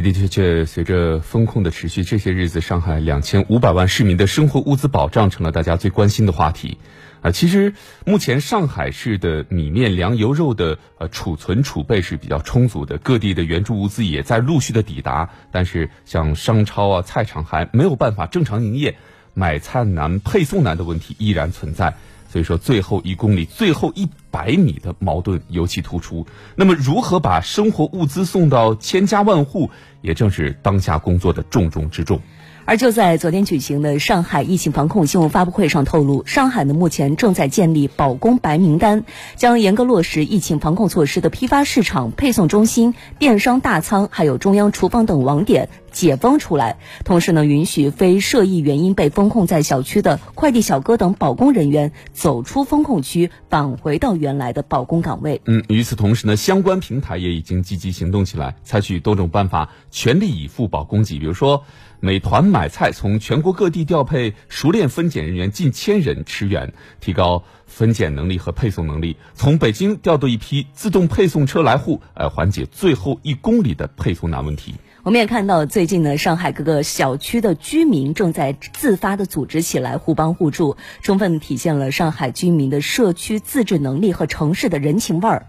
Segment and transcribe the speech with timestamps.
[0.00, 6.78] 的确确，随着风控的持续，这些日子上海两千五百万市民的生活物资保障成了大家最关心的话题。
[7.20, 7.74] 啊，其实
[8.06, 15.28] 目前上海市的米面粮油肉的呃储存储备是比较充足的，各地的援助物资也在陆续的抵达。
[15.50, 18.96] 但是像商超啊、菜场还没有办法正常营业，
[19.34, 21.94] 买菜难、配送难的问题依然存在。
[22.32, 26.26] 所以说，最后一公里、最后一百米的矛盾尤其突出。
[26.56, 29.68] 那么，如何把生活物资送到千家万户，
[30.00, 32.18] 也正是当下工作的重中之重。
[32.64, 39.04] 而就在昨天举行的上海疫情防控新闻发布会上透露，上海呢目前正在建立保供白名单，
[39.36, 46.78] 将严格落实疫情防控措施的批发市场、配送中心、电商大仓，还有中央厨房等网点解封出来。
[47.04, 55.40] 同时呢，允许非涉疫原因被封控在小区的快递小哥等保供人员走出封控区，返回到原来的保供岗位。
[55.44, 61.64] 嗯，与此同时呢，相关平台也已经积极行动起来，采取多种办法，全力以赴保供给，比如说。
[62.04, 69.16] 美团买菜从全国各地调配熟练分拣人员近千人驰援，提高分拣能力和配送能力。
[69.34, 74.74] 从北京调度一批自动配送车来沪，呃，缓解最后一公里的配送难问题。
[75.04, 85.46] 我们也看到，最近呢，上海各个小区的居民正在自发的组织起来，互帮互助，充分体现了上海居民的社区自治能力和城市的人情味儿。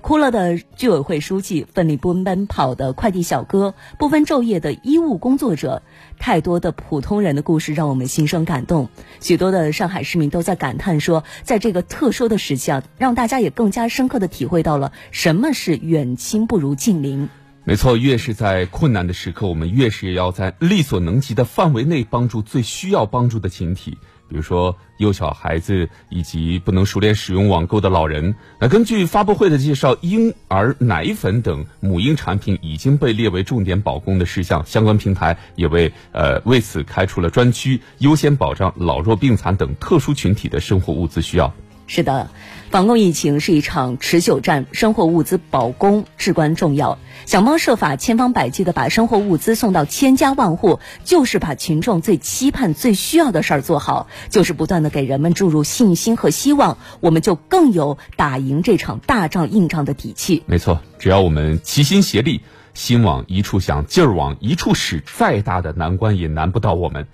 [0.00, 5.82] 哭了的居委会书记，奋力奔奔跑的快递小哥，不分昼夜的医务工作者，
[6.18, 8.88] 太多的普通人的故事让我们心生感动。
[9.20, 17.28] 许多的上海市民都在感叹说，在这个特殊的时期啊，让大家也更加深刻的体会到了什么是远亲不如近邻。
[17.68, 23.98] 没错，越是在困难的时刻，我们越是要在力所能及的范围内帮助最需要帮助的群体。
[24.28, 28.36] 比如说幼小孩子以及不能熟练使用网购的老人。
[28.60, 41.52] 那根据发布会的介绍，婴儿奶粉等母婴产品已经被列为重点保供的事项，相关平台也为呃为此开出了专区，优先保障老弱病残等特殊群体的生活物资需要。
[41.88, 42.30] 是的，
[42.70, 46.98] 防控疫情是一场持久战，生活物资保供至关重要。
[47.24, 60.42] 想方设法、千方百计的把生活物资送到千家万户，就是把群众最期盼、最需要的事儿做好，就是不断的给人们注入信心和希望，我们就更有打赢这场大仗、硬仗的底气。
[60.46, 62.40] 没错，只要我们齐心协力，
[62.74, 67.06] 心往一处想，劲儿往一处使，再大的难关也难不到我们。